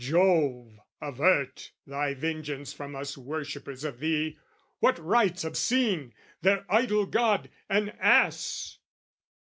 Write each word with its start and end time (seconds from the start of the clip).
Jove, 0.03 0.79
avert 0.99 1.73
"'Thy 1.85 2.15
vengeance 2.15 2.73
from 2.73 2.95
us 2.95 3.19
worshippers 3.19 3.83
of 3.83 3.99
thee!... 3.99 4.39
"'What 4.79 4.97
rites 4.97 5.43
obscene 5.43 6.15
their 6.41 6.65
idol 6.67 7.05
god, 7.05 7.51
an 7.69 7.89
Ass!' 7.99 8.79